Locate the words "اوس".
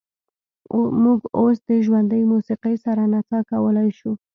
1.39-1.57